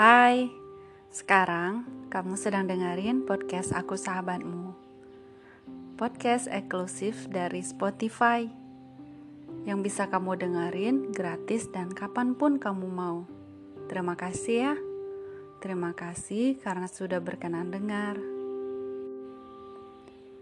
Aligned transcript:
Hai, 0.00 0.48
sekarang 1.12 1.84
kamu 2.08 2.32
sedang 2.40 2.64
dengerin 2.64 3.28
podcast 3.28 3.76
Aku 3.76 4.00
Sahabatmu. 4.00 4.72
Podcast 6.00 6.48
eksklusif 6.48 7.28
dari 7.28 7.60
Spotify 7.60 8.48
yang 9.68 9.84
bisa 9.84 10.08
kamu 10.08 10.40
dengerin 10.40 11.12
gratis 11.12 11.68
dan 11.68 11.92
kapan 11.92 12.32
pun 12.32 12.56
kamu 12.56 12.88
mau. 12.88 13.28
Terima 13.92 14.16
kasih 14.16 14.72
ya. 14.72 14.74
Terima 15.60 15.92
kasih 15.92 16.56
karena 16.64 16.88
sudah 16.88 17.20
berkenan 17.20 17.68
dengar. 17.68 18.16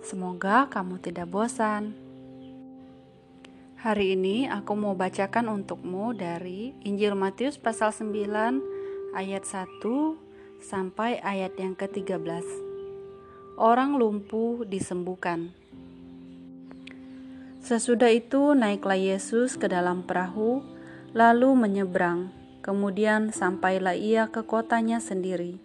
Semoga 0.06 0.70
kamu 0.70 1.02
tidak 1.02 1.34
bosan. 1.34 1.98
Hari 3.82 4.14
ini 4.14 4.46
aku 4.46 4.78
mau 4.78 4.94
bacakan 4.94 5.50
untukmu 5.50 6.14
dari 6.14 6.78
Injil 6.86 7.18
Matius 7.18 7.58
pasal 7.58 7.90
9 7.90 8.77
ayat 9.16 9.48
1 9.48 9.80
sampai 10.60 11.22
ayat 11.24 11.56
yang 11.56 11.72
ke-13. 11.72 12.44
Orang 13.56 13.96
lumpuh 13.96 14.68
disembuhkan. 14.68 15.56
Sesudah 17.64 18.12
itu 18.12 18.52
naiklah 18.52 18.96
Yesus 18.96 19.56
ke 19.56 19.68
dalam 19.68 20.04
perahu 20.04 20.60
lalu 21.16 21.56
menyeberang. 21.56 22.32
Kemudian 22.60 23.32
sampailah 23.32 23.96
ia 23.96 24.28
ke 24.28 24.44
kotanya 24.44 25.00
sendiri. 25.00 25.56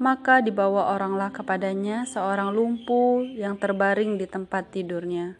Maka 0.00 0.40
dibawa 0.40 0.96
oranglah 0.96 1.30
kepadanya 1.30 2.08
seorang 2.08 2.56
lumpuh 2.56 3.22
yang 3.22 3.60
terbaring 3.60 4.16
di 4.16 4.24
tempat 4.24 4.72
tidurnya. 4.72 5.36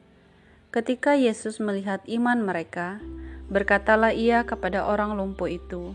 Ketika 0.73 1.17
Yesus 1.17 1.61
melihat 1.61 2.05
iman 2.09 2.45
mereka, 2.45 3.01
berkatalah 3.53 4.17
ia 4.17 4.45
kepada 4.49 4.89
orang 4.89 5.17
lumpuh 5.17 5.49
itu, 5.49 5.93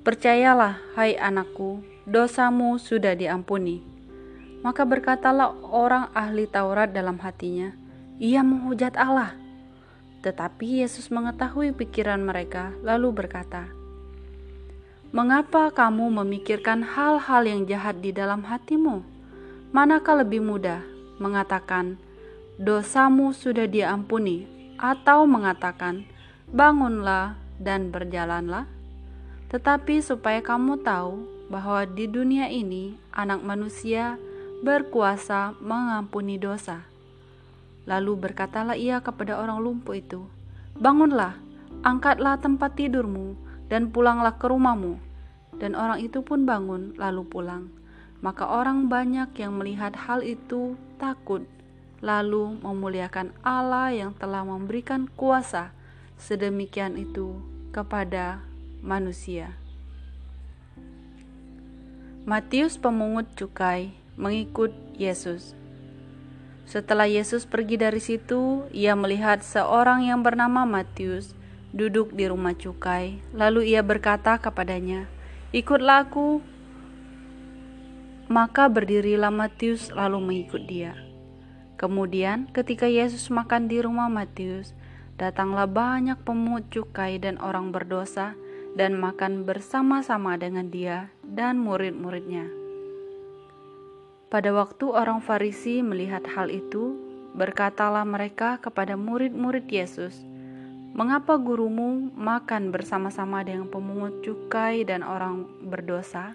"Percayalah, 0.00 0.80
hai 0.96 1.16
anakku, 1.20 1.84
dosamu 2.08 2.80
sudah 2.80 3.12
diampuni." 3.12 3.84
Maka 4.60 4.84
berkatalah 4.84 5.56
orang 5.72 6.12
ahli 6.12 6.44
Taurat 6.44 6.92
dalam 6.92 7.16
hatinya, 7.20 7.72
"Ia 8.20 8.44
menghujat 8.44 8.96
Allah." 8.96 9.32
Tetapi 10.20 10.84
Yesus 10.84 11.08
mengetahui 11.08 11.72
pikiran 11.72 12.20
mereka, 12.20 12.76
lalu 12.84 13.24
berkata, 13.24 13.72
Mengapa 15.10 15.74
kamu 15.74 16.22
memikirkan 16.22 16.86
hal-hal 16.86 17.42
yang 17.42 17.66
jahat 17.66 17.98
di 17.98 18.14
dalam 18.14 18.46
hatimu? 18.46 19.02
Manakah 19.74 20.22
lebih 20.22 20.38
mudah 20.38 20.86
mengatakan, 21.18 21.98
"Dosamu 22.62 23.34
sudah 23.34 23.66
diampuni," 23.66 24.46
atau 24.78 25.26
mengatakan, 25.26 26.06
"Bangunlah 26.46 27.34
dan 27.58 27.90
berjalanlah"? 27.90 28.70
Tetapi 29.50 29.98
supaya 29.98 30.38
kamu 30.38 30.80
tahu 30.86 31.26
bahwa 31.50 31.82
di 31.84 32.06
dunia 32.06 32.46
ini 32.46 32.94
Anak 33.10 33.42
Manusia 33.42 34.14
berkuasa 34.62 35.58
mengampuni 35.58 36.38
dosa. 36.38 36.86
Lalu 37.84 38.30
berkatalah 38.30 38.78
ia 38.78 39.02
kepada 39.02 39.42
orang 39.42 39.58
lumpuh 39.58 39.98
itu, 39.98 40.22
"Bangunlah, 40.78 41.34
angkatlah 41.82 42.38
tempat 42.38 42.78
tidurmu." 42.78 43.50
dan 43.70 43.94
pulanglah 43.94 44.34
ke 44.36 44.50
rumahmu. 44.50 44.98
Dan 45.56 45.78
orang 45.78 46.02
itu 46.02 46.20
pun 46.20 46.44
bangun 46.44 46.98
lalu 46.98 47.22
pulang. 47.24 47.70
Maka 48.20 48.44
orang 48.44 48.90
banyak 48.90 49.32
yang 49.38 49.56
melihat 49.56 49.96
hal 49.96 50.20
itu 50.20 50.76
takut, 51.00 51.46
lalu 52.04 52.60
memuliakan 52.60 53.32
Allah 53.40 53.94
yang 53.94 54.12
telah 54.12 54.44
memberikan 54.44 55.08
kuasa 55.16 55.72
sedemikian 56.20 57.00
itu 57.00 57.40
kepada 57.72 58.44
manusia. 58.80 59.60
Matius 62.28 62.76
pemungut 62.76 63.32
cukai 63.32 63.96
mengikut 64.20 64.76
Yesus. 64.96 65.56
Setelah 66.68 67.08
Yesus 67.08 67.48
pergi 67.48 67.80
dari 67.80 67.98
situ, 67.98 68.68
ia 68.70 68.92
melihat 68.92 69.40
seorang 69.40 70.04
yang 70.04 70.20
bernama 70.20 70.68
Matius 70.68 71.32
duduk 71.72 72.12
di 72.12 72.28
rumah 72.28 72.54
cukai. 72.54 73.18
Lalu 73.32 73.74
ia 73.74 73.82
berkata 73.82 74.36
kepadanya, 74.36 75.08
"Ikutlah 75.50 76.06
aku." 76.06 76.44
Maka 78.30 78.70
berdirilah 78.70 79.34
Matius 79.34 79.90
lalu 79.90 80.22
mengikut 80.22 80.62
dia. 80.68 80.94
Kemudian, 81.74 82.46
ketika 82.54 82.86
Yesus 82.86 83.32
makan 83.32 83.66
di 83.66 83.82
rumah 83.82 84.06
Matius, 84.06 84.76
datanglah 85.18 85.66
banyak 85.66 86.20
pemungut 86.22 86.70
cukai 86.70 87.18
dan 87.18 87.40
orang 87.42 87.74
berdosa 87.74 88.38
dan 88.78 88.98
makan 88.98 89.42
bersama-sama 89.42 90.38
dengan 90.38 90.70
dia 90.70 91.10
dan 91.26 91.58
murid-muridnya. 91.58 92.46
Pada 94.30 94.54
waktu 94.54 94.86
orang 94.86 95.18
Farisi 95.18 95.82
melihat 95.82 96.22
hal 96.30 96.54
itu, 96.54 96.94
berkatalah 97.34 98.06
mereka 98.06 98.62
kepada 98.62 98.94
murid-murid 98.94 99.66
Yesus, 99.66 100.22
Mengapa 100.90 101.38
gurumu 101.38 102.10
makan 102.18 102.74
bersama-sama 102.74 103.46
dengan 103.46 103.70
pemungut 103.70 104.26
cukai 104.26 104.82
dan 104.82 105.06
orang 105.06 105.46
berdosa? 105.70 106.34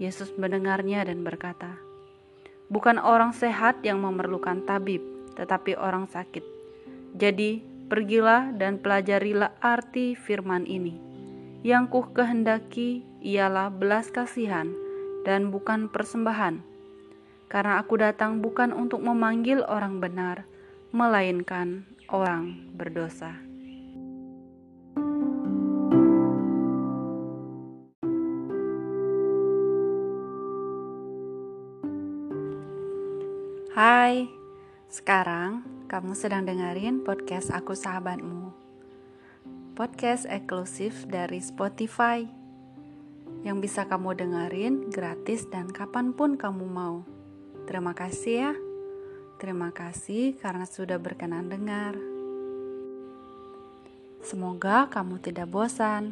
Yesus 0.00 0.32
mendengarnya 0.40 1.04
dan 1.04 1.20
berkata, 1.20 1.76
Bukan 2.72 2.96
orang 2.96 3.36
sehat 3.36 3.84
yang 3.84 4.00
memerlukan 4.00 4.64
tabib, 4.64 5.04
tetapi 5.36 5.76
orang 5.76 6.08
sakit. 6.08 6.40
Jadi, 7.12 7.60
pergilah 7.92 8.56
dan 8.56 8.80
pelajarilah 8.80 9.52
arti 9.60 10.16
firman 10.16 10.64
ini. 10.64 11.07
Yang 11.66 11.84
ku 11.90 12.00
kehendaki 12.14 13.02
ialah 13.18 13.74
belas 13.74 14.14
kasihan 14.14 14.70
dan 15.26 15.50
bukan 15.50 15.90
persembahan. 15.90 16.62
Karena 17.50 17.82
aku 17.82 17.98
datang 17.98 18.38
bukan 18.38 18.70
untuk 18.70 19.02
memanggil 19.02 19.66
orang 19.66 19.98
benar, 19.98 20.46
melainkan 20.94 21.82
orang 22.06 22.70
berdosa. 22.78 23.34
Hai, 33.74 34.26
sekarang 34.90 35.62
kamu 35.86 36.14
sedang 36.14 36.42
dengerin 36.42 37.06
podcast 37.06 37.54
Aku 37.54 37.78
Sahabatmu. 37.78 38.57
Podcast 39.78 40.26
eksklusif 40.26 41.06
dari 41.06 41.38
Spotify 41.38 42.26
yang 43.46 43.62
bisa 43.62 43.86
kamu 43.86 44.10
dengerin 44.18 44.90
gratis 44.90 45.46
dan 45.54 45.70
kapan 45.70 46.10
pun 46.10 46.34
kamu 46.34 46.66
mau. 46.66 47.06
Terima 47.70 47.94
kasih 47.94 48.34
ya. 48.42 48.52
Terima 49.38 49.70
kasih 49.70 50.34
karena 50.42 50.66
sudah 50.66 50.98
berkenan 50.98 51.46
dengar. 51.46 51.94
Semoga 54.18 54.90
kamu 54.90 55.22
tidak 55.22 55.46
bosan. 55.46 56.10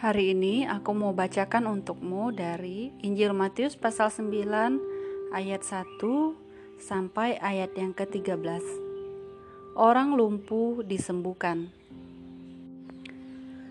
Hari 0.00 0.32
ini 0.32 0.64
aku 0.64 0.96
mau 0.96 1.12
bacakan 1.12 1.68
untukmu 1.68 2.32
dari 2.32 2.88
Injil 3.04 3.36
Matius 3.36 3.76
pasal 3.76 4.08
9 4.08 4.32
ayat 5.36 5.60
1 5.60 6.00
sampai 6.80 7.36
ayat 7.36 7.76
yang 7.76 7.92
ke-13. 7.92 8.85
Orang 9.76 10.16
lumpuh 10.16 10.80
disembuhkan. 10.80 11.68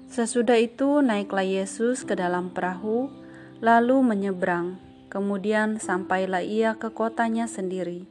Sesudah 0.06 0.54
itu 0.54 1.02
naiklah 1.02 1.42
Yesus 1.42 2.06
ke 2.06 2.14
dalam 2.14 2.54
perahu, 2.54 3.10
lalu 3.58 4.06
menyeberang. 4.06 4.78
Kemudian 5.10 5.82
sampailah 5.82 6.46
ia 6.46 6.78
ke 6.78 6.94
kotanya 6.94 7.50
sendiri. 7.50 8.06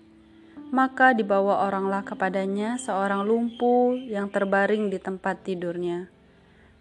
Maka 0.75 1.15
dibawa 1.15 1.71
oranglah 1.71 2.03
kepadanya 2.03 2.83
seorang 2.83 3.31
lumpuh 3.31 3.95
yang 3.95 4.27
terbaring 4.27 4.91
di 4.91 4.99
tempat 4.99 5.47
tidurnya. 5.47 6.11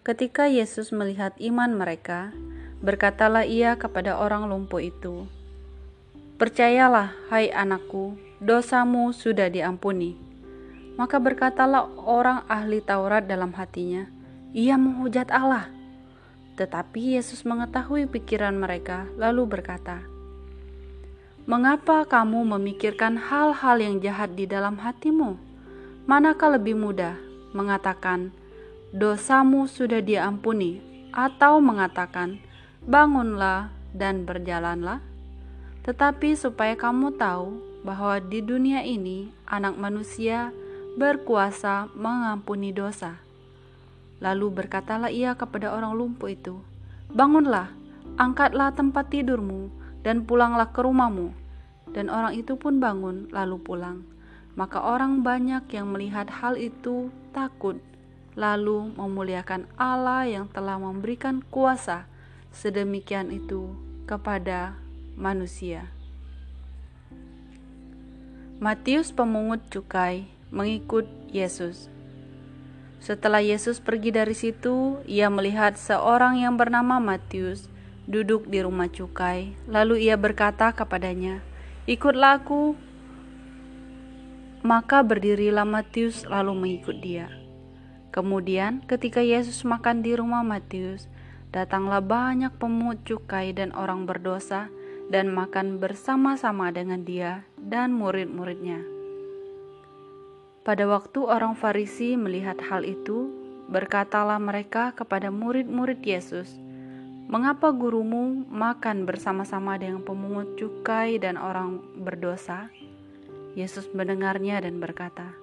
Ketika 0.02 0.50
Yesus 0.50 0.90
melihat 0.90 1.38
iman 1.38 1.78
mereka, 1.78 2.34
berkatalah 2.82 3.46
ia 3.46 3.78
kepada 3.78 4.18
orang 4.18 4.50
lumpuh 4.50 4.82
itu, 4.82 5.30
Percayalah, 6.42 7.14
hai 7.30 7.54
anakku, 7.54 8.18
dosamu 8.42 9.14
sudah 9.14 9.46
diampuni. 9.46 10.23
Maka 10.94 11.18
berkatalah 11.18 11.90
orang 12.06 12.46
ahli 12.46 12.78
Taurat 12.78 13.26
dalam 13.26 13.50
hatinya, 13.54 14.06
ia 14.54 14.78
menghujat 14.78 15.26
Allah. 15.34 15.66
Tetapi 16.54 17.18
Yesus 17.18 17.42
mengetahui 17.42 18.06
pikiran 18.06 18.54
mereka, 18.54 19.10
lalu 19.18 19.58
berkata, 19.58 20.06
Mengapa 21.44 22.06
kamu 22.08 22.56
memikirkan 22.56 23.18
hal-hal 23.18 23.76
yang 23.76 23.98
jahat 24.00 24.32
di 24.32 24.46
dalam 24.46 24.80
hatimu? 24.80 25.36
Manakah 26.06 26.56
lebih 26.56 26.78
mudah 26.78 27.18
mengatakan, 27.52 28.32
dosamu 28.94 29.66
sudah 29.66 30.00
diampuni, 30.00 30.80
atau 31.10 31.58
mengatakan, 31.58 32.38
bangunlah 32.86 33.68
dan 33.92 34.22
berjalanlah? 34.22 35.02
Tetapi 35.84 36.32
supaya 36.32 36.78
kamu 36.78 37.18
tahu 37.20 37.60
bahwa 37.84 38.16
di 38.24 38.40
dunia 38.40 38.80
ini 38.80 39.28
Anak 39.44 39.76
Manusia 39.76 40.48
berkuasa 40.94 41.90
mengampuni 41.98 42.70
dosa. 42.70 43.18
Lalu 44.22 44.62
berkatalah 44.62 45.10
ia 45.10 45.34
kepada 45.34 45.74
orang 45.74 45.98
lumpuh 45.98 46.30
itu, 46.30 46.62
Bangunlah, 47.14 47.70
angkatlah 48.18 48.74
tempat 48.74 49.06
tidurmu, 49.06 49.70
dan 50.02 50.26
pulanglah 50.26 50.70
ke 50.74 50.82
rumahmu. 50.82 51.30
Dan 51.94 52.10
orang 52.10 52.34
itu 52.34 52.58
pun 52.58 52.82
bangun, 52.82 53.30
lalu 53.30 53.54
pulang. 53.62 54.02
Maka 54.58 54.82
orang 54.82 55.22
banyak 55.22 55.66
yang 55.70 55.94
melihat 55.94 56.26
hal 56.30 56.58
itu 56.58 57.14
takut, 57.30 57.78
lalu 58.34 58.90
memuliakan 58.98 59.70
Allah 59.78 60.26
yang 60.26 60.46
telah 60.50 60.78
memberikan 60.78 61.42
kuasa 61.54 62.10
sedemikian 62.50 63.30
itu 63.30 63.74
kepada 64.10 64.78
manusia. 65.14 65.90
Matius 68.58 69.10
pemungut 69.10 69.66
cukai 69.70 70.33
mengikut 70.54 71.10
Yesus. 71.34 71.90
Setelah 73.02 73.42
Yesus 73.42 73.82
pergi 73.82 74.14
dari 74.14 74.32
situ, 74.32 75.02
ia 75.04 75.28
melihat 75.28 75.76
seorang 75.76 76.40
yang 76.40 76.56
bernama 76.56 77.02
Matius 77.02 77.68
duduk 78.06 78.48
di 78.48 78.64
rumah 78.64 78.88
cukai. 78.88 79.52
Lalu 79.68 80.08
ia 80.08 80.16
berkata 80.16 80.72
kepadanya, 80.72 81.44
"Ikutlah 81.84 82.40
aku." 82.40 82.78
Maka 84.64 85.04
berdirilah 85.04 85.68
Matius 85.68 86.24
lalu 86.24 86.56
mengikut 86.56 86.96
dia. 87.04 87.28
Kemudian, 88.08 88.80
ketika 88.88 89.20
Yesus 89.20 89.66
makan 89.68 90.00
di 90.00 90.16
rumah 90.16 90.40
Matius, 90.40 91.10
datanglah 91.52 92.00
banyak 92.00 92.56
pemungut 92.56 93.04
cukai 93.04 93.52
dan 93.52 93.76
orang 93.76 94.08
berdosa 94.08 94.72
dan 95.12 95.28
makan 95.28 95.76
bersama-sama 95.76 96.72
dengan 96.72 97.04
dia 97.04 97.44
dan 97.60 97.92
murid-muridnya. 97.92 98.93
Pada 100.64 100.88
waktu 100.88 101.20
orang 101.20 101.52
Farisi 101.52 102.16
melihat 102.16 102.56
hal 102.64 102.88
itu, 102.88 103.28
berkatalah 103.68 104.40
mereka 104.40 104.96
kepada 104.96 105.28
murid-murid 105.28 106.00
Yesus, 106.00 106.56
"Mengapa 107.28 107.68
gurumu 107.68 108.48
makan 108.48 109.04
bersama-sama 109.04 109.76
dengan 109.76 110.00
pemungut 110.00 110.56
cukai 110.56 111.20
dan 111.20 111.36
orang 111.36 111.84
berdosa?" 112.00 112.72
Yesus 113.52 113.92
mendengarnya 113.92 114.64
dan 114.64 114.80
berkata, 114.80 115.36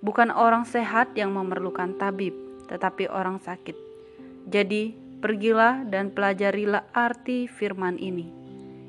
"Bukan 0.00 0.32
orang 0.32 0.64
sehat 0.64 1.12
yang 1.20 1.36
memerlukan 1.36 2.00
tabib, 2.00 2.32
tetapi 2.64 3.12
orang 3.12 3.44
sakit. 3.44 3.76
Jadi, 4.48 4.96
pergilah 5.20 5.84
dan 5.84 6.16
pelajarilah 6.16 6.88
arti 6.96 7.44
firman 7.44 8.00
ini. 8.00 8.32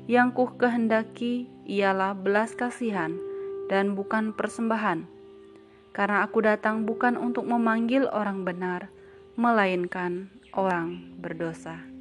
Yang 0.08 0.28
ku 0.32 0.44
kehendaki 0.56 1.44
ialah 1.68 2.16
belas 2.16 2.56
kasihan 2.56 3.12
dan 3.68 3.92
bukan 3.92 4.32
persembahan." 4.32 5.20
Karena 5.92 6.24
aku 6.24 6.40
datang 6.40 6.88
bukan 6.88 7.20
untuk 7.20 7.44
memanggil 7.44 8.08
orang 8.08 8.48
benar, 8.48 8.88
melainkan 9.36 10.32
orang 10.56 11.04
berdosa. 11.20 11.91